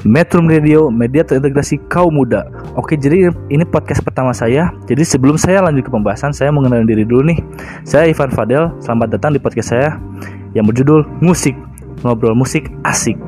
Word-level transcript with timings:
Metro 0.00 0.40
Radio, 0.40 0.88
media 0.88 1.20
terintegrasi 1.20 1.76
kaum 1.92 2.16
muda. 2.16 2.48
Oke, 2.72 2.96
jadi 2.96 3.28
ini 3.52 3.68
podcast 3.68 4.00
pertama 4.00 4.32
saya. 4.32 4.72
Jadi 4.88 5.04
sebelum 5.04 5.36
saya 5.36 5.60
lanjut 5.60 5.84
ke 5.84 5.92
pembahasan, 5.92 6.32
saya 6.32 6.48
mengenalkan 6.48 6.88
diri 6.88 7.04
dulu 7.04 7.28
nih. 7.28 7.38
Saya 7.84 8.08
Ivan 8.08 8.32
Fadel. 8.32 8.72
Selamat 8.80 9.12
datang 9.12 9.36
di 9.36 9.40
podcast 9.42 9.76
saya 9.76 10.00
yang 10.56 10.64
berjudul 10.64 11.04
Musik. 11.20 11.52
Ngobrol 12.00 12.32
musik 12.32 12.72
asik. 12.80 13.20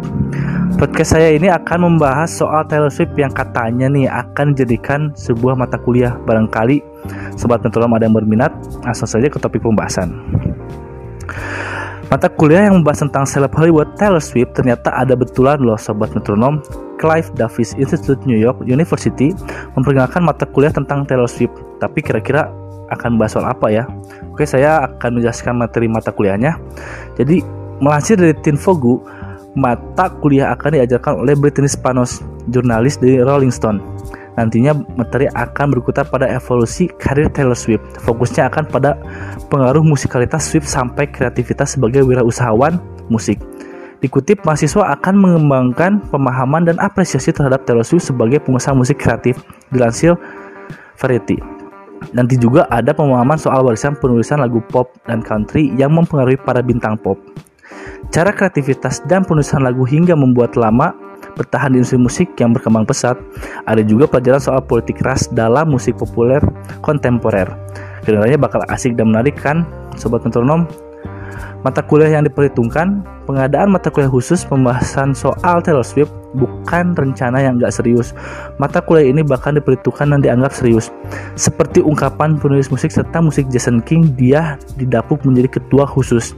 Podcast 0.80 1.12
saya 1.12 1.36
ini 1.36 1.52
akan 1.52 1.92
membahas 1.92 2.32
soal 2.32 2.64
Taylor 2.64 2.88
Swift 2.88 3.12
yang 3.20 3.28
katanya 3.28 3.92
nih 3.92 4.08
akan 4.08 4.56
dijadikan 4.56 5.12
sebuah 5.12 5.52
mata 5.52 5.76
kuliah. 5.76 6.16
Barangkali 6.24 6.80
sobat 7.36 7.60
metronom 7.60 7.92
ada 7.92 8.08
yang 8.08 8.16
berminat, 8.16 8.48
langsung 8.80 9.04
saja 9.04 9.28
ke 9.28 9.36
topik 9.36 9.60
pembahasan. 9.60 10.16
Mata 12.12 12.28
kuliah 12.28 12.68
yang 12.68 12.76
membahas 12.76 13.08
tentang 13.08 13.24
seleb 13.24 13.56
Hollywood 13.56 13.96
Taylor 13.96 14.20
Swift 14.20 14.52
ternyata 14.52 14.92
ada 14.92 15.16
betulan 15.16 15.56
loh 15.64 15.80
sobat 15.80 16.12
metronom. 16.12 16.60
Clive 17.00 17.32
Davis 17.40 17.72
Institute 17.80 18.20
New 18.28 18.36
York 18.36 18.60
University 18.68 19.32
memperkenalkan 19.72 20.20
mata 20.20 20.44
kuliah 20.44 20.68
tentang 20.68 21.08
Taylor 21.08 21.24
Swift. 21.24 21.56
Tapi 21.80 22.04
kira-kira 22.04 22.52
akan 22.92 23.16
bahas 23.16 23.32
soal 23.32 23.48
apa 23.48 23.72
ya? 23.72 23.88
Oke, 24.28 24.44
saya 24.44 24.84
akan 24.92 25.16
menjelaskan 25.24 25.56
materi 25.56 25.88
mata 25.88 26.12
kuliahnya. 26.12 26.60
Jadi, 27.16 27.40
melansir 27.80 28.20
dari 28.20 28.36
Tinfogu, 28.44 29.00
mata 29.56 30.12
kuliah 30.20 30.52
akan 30.52 30.84
diajarkan 30.84 31.16
oleh 31.16 31.32
Brittany 31.32 31.72
Spanos, 31.72 32.20
jurnalis 32.52 33.00
dari 33.00 33.24
Rolling 33.24 33.48
Stone. 33.48 33.80
Nantinya 34.40 34.72
materi 34.96 35.28
akan 35.28 35.76
berkutat 35.76 36.08
pada 36.08 36.24
evolusi 36.28 36.88
karir 36.96 37.28
Taylor 37.28 37.56
Swift. 37.56 37.84
Fokusnya 38.00 38.48
akan 38.48 38.64
pada 38.72 38.96
pengaruh 39.52 39.84
musikalitas 39.84 40.48
Swift 40.48 40.64
sampai 40.64 41.08
kreativitas 41.08 41.76
sebagai 41.76 42.00
wirausahawan 42.04 42.80
musik. 43.12 43.36
Dikutip, 44.02 44.42
mahasiswa 44.42 44.98
akan 44.98 45.14
mengembangkan 45.14 46.02
pemahaman 46.10 46.66
dan 46.66 46.76
apresiasi 46.82 47.30
terhadap 47.30 47.62
Taylor 47.68 47.86
Swift 47.86 48.10
sebagai 48.10 48.42
pengusaha 48.42 48.74
musik 48.74 48.98
kreatif, 48.98 49.38
dilansir 49.70 50.18
Variety. 50.98 51.38
Nanti 52.10 52.34
juga 52.34 52.66
ada 52.66 52.90
pemahaman 52.90 53.38
soal 53.38 53.62
warisan 53.62 53.94
penulisan 53.94 54.42
lagu 54.42 54.58
pop 54.74 54.90
dan 55.06 55.22
country 55.22 55.70
yang 55.78 55.94
mempengaruhi 55.94 56.34
para 56.42 56.58
bintang 56.58 56.98
pop. 56.98 57.14
Cara 58.10 58.34
kreativitas 58.34 59.00
dan 59.06 59.22
penulisan 59.22 59.62
lagu 59.62 59.86
hingga 59.86 60.18
membuat 60.18 60.58
lama 60.58 60.90
bertahan 61.34 61.74
di 61.74 61.82
industri 61.82 61.98
musik 62.00 62.28
yang 62.38 62.52
berkembang 62.52 62.86
pesat. 62.86 63.18
Ada 63.66 63.82
juga 63.86 64.06
pelajaran 64.10 64.40
soal 64.42 64.60
politik 64.62 65.00
ras 65.02 65.26
dalam 65.32 65.70
musik 65.72 65.96
populer 65.98 66.40
kontemporer. 66.84 67.48
Kedengarannya 68.02 68.38
bakal 68.40 68.60
asik 68.66 68.98
dan 68.98 69.14
menarik 69.14 69.38
kan, 69.38 69.62
sobat 69.94 70.26
metronom? 70.26 70.66
Mata 71.62 71.78
kuliah 71.78 72.18
yang 72.18 72.26
diperhitungkan, 72.26 73.06
pengadaan 73.22 73.70
mata 73.70 73.86
kuliah 73.86 74.10
khusus 74.10 74.42
pembahasan 74.42 75.14
soal 75.14 75.62
Taylor 75.62 75.86
Swift 75.86 76.10
bukan 76.34 76.98
rencana 76.98 77.38
yang 77.38 77.62
gak 77.62 77.70
serius. 77.70 78.10
Mata 78.58 78.82
kuliah 78.82 79.14
ini 79.14 79.22
bahkan 79.22 79.54
diperhitungkan 79.54 80.10
dan 80.10 80.20
dianggap 80.26 80.50
serius. 80.50 80.90
Seperti 81.38 81.78
ungkapan 81.78 82.34
penulis 82.34 82.66
musik 82.74 82.90
serta 82.90 83.22
musik 83.22 83.46
Jason 83.54 83.78
King, 83.78 84.10
dia 84.18 84.58
didapuk 84.74 85.22
menjadi 85.22 85.62
ketua 85.62 85.86
khusus. 85.86 86.34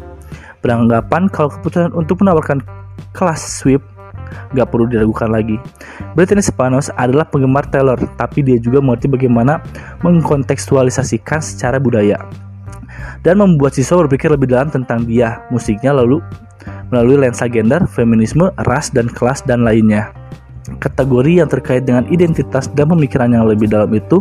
Beranggapan 0.60 1.32
kalau 1.32 1.48
keputusan 1.48 1.96
untuk 1.96 2.20
menawarkan 2.20 2.60
kelas 3.16 3.40
Swift 3.40 3.84
gak 4.52 4.68
perlu 4.70 4.86
diragukan 4.88 5.30
lagi. 5.30 5.56
Brittany 6.18 6.42
Spanos 6.42 6.88
adalah 6.94 7.26
penggemar 7.28 7.66
Taylor, 7.68 7.98
tapi 8.18 8.42
dia 8.42 8.58
juga 8.58 8.82
mengerti 8.82 9.10
bagaimana 9.10 9.60
mengkontekstualisasikan 10.02 11.40
secara 11.42 11.76
budaya 11.82 12.20
dan 13.24 13.40
membuat 13.40 13.72
siswa 13.74 14.04
berpikir 14.04 14.28
lebih 14.28 14.52
dalam 14.52 14.68
tentang 14.68 15.02
dia, 15.08 15.40
musiknya 15.48 15.96
lalu 15.96 16.20
melalui 16.92 17.16
lensa 17.16 17.48
gender, 17.48 17.88
feminisme, 17.88 18.52
ras, 18.68 18.92
dan 18.92 19.08
kelas, 19.08 19.42
dan 19.48 19.64
lainnya. 19.64 20.12
Kategori 20.80 21.40
yang 21.44 21.48
terkait 21.48 21.84
dengan 21.88 22.04
identitas 22.12 22.68
dan 22.72 22.92
pemikiran 22.92 23.32
yang 23.32 23.48
lebih 23.48 23.68
dalam 23.68 23.88
itu 23.92 24.20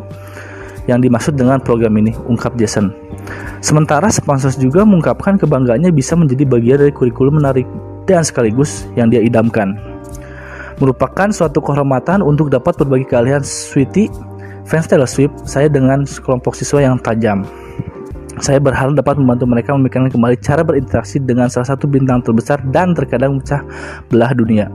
yang 0.88 1.00
dimaksud 1.00 1.40
dengan 1.40 1.64
program 1.64 1.96
ini, 2.00 2.12
ungkap 2.28 2.56
Jason. 2.60 2.92
Sementara 3.64 4.12
sponsor 4.12 4.52
juga 4.60 4.84
mengungkapkan 4.84 5.40
kebanggaannya 5.40 5.96
bisa 5.96 6.20
menjadi 6.20 6.44
bagian 6.44 6.78
dari 6.84 6.92
kurikulum 6.92 7.40
menarik 7.40 7.64
dan 8.04 8.24
sekaligus 8.24 8.84
yang 9.00 9.08
dia 9.08 9.24
idamkan. 9.24 9.93
Merupakan 10.82 11.30
suatu 11.30 11.62
kehormatan 11.62 12.26
untuk 12.26 12.50
dapat 12.50 12.74
berbagi 12.82 13.06
keahlian 13.06 13.46
Sweetie, 13.46 14.10
fans 14.66 14.90
Taylor 14.90 15.10
Swift, 15.10 15.46
saya 15.46 15.70
dengan 15.70 16.08
sekelompok 16.08 16.58
siswa 16.58 16.82
yang 16.82 16.98
tajam. 17.02 17.46
Saya 18.42 18.58
berharap 18.58 18.98
dapat 18.98 19.22
membantu 19.22 19.46
mereka 19.46 19.78
memikirkan 19.78 20.10
kembali 20.10 20.36
cara 20.42 20.66
berinteraksi 20.66 21.22
dengan 21.22 21.54
salah 21.54 21.70
satu 21.70 21.86
bintang 21.86 22.26
terbesar 22.26 22.58
dan 22.74 22.98
terkadang 22.98 23.38
pecah 23.38 23.62
belah 24.10 24.34
dunia. 24.34 24.74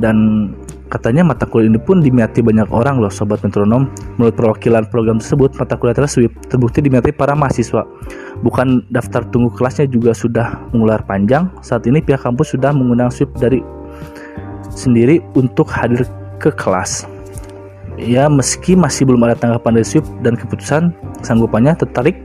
Dan 0.00 0.48
katanya 0.88 1.20
mata 1.20 1.44
kuliah 1.44 1.68
ini 1.68 1.76
pun 1.76 2.00
diminati 2.00 2.40
banyak 2.40 2.72
orang 2.72 2.96
loh 2.96 3.12
sobat 3.12 3.44
metronom. 3.44 3.92
Menurut 4.16 4.34
perwakilan 4.40 4.88
program 4.88 5.20
tersebut, 5.20 5.52
mata 5.60 5.76
kuliah 5.76 5.92
Taylor 5.92 6.08
Swift 6.08 6.34
terbukti 6.48 6.80
diminati 6.80 7.12
para 7.12 7.36
mahasiswa. 7.36 7.84
Bukan 8.40 8.88
daftar 8.88 9.28
tunggu 9.28 9.52
kelasnya 9.52 9.84
juga 9.84 10.16
sudah 10.16 10.64
mengular 10.72 11.04
panjang. 11.04 11.52
Saat 11.60 11.84
ini 11.84 12.00
pihak 12.00 12.24
kampus 12.24 12.56
sudah 12.56 12.72
mengundang 12.72 13.12
Swift 13.12 13.36
dari 13.36 13.60
sendiri 14.74 15.22
untuk 15.38 15.70
hadir 15.70 16.04
ke 16.42 16.50
kelas. 16.54 17.06
Ya, 17.94 18.26
meski 18.26 18.74
masih 18.74 19.06
belum 19.06 19.22
ada 19.22 19.38
tanggapan 19.38 19.78
dari 19.78 19.86
Swift 19.86 20.10
dan 20.26 20.34
keputusan 20.34 20.90
sanggupannya 21.22 21.78
tertarik 21.78 22.18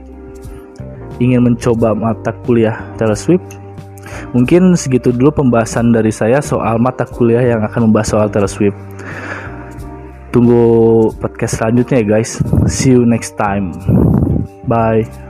ingin 1.22 1.46
mencoba 1.46 1.94
mata 1.94 2.34
kuliah 2.42 2.82
Swift. 3.14 3.44
Mungkin 4.34 4.74
segitu 4.74 5.14
dulu 5.14 5.30
pembahasan 5.42 5.94
dari 5.94 6.10
saya 6.10 6.42
soal 6.42 6.82
mata 6.82 7.06
kuliah 7.06 7.42
yang 7.54 7.62
akan 7.62 7.90
membahas 7.90 8.10
soal 8.10 8.26
Swift. 8.50 8.76
Tunggu 10.34 11.10
podcast 11.18 11.58
selanjutnya 11.58 12.02
ya 12.02 12.06
guys. 12.18 12.38
See 12.66 12.94
you 12.94 13.06
next 13.06 13.38
time. 13.38 13.74
Bye. 14.66 15.29